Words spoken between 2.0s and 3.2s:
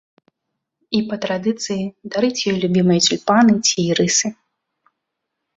дарыць ёй любімыя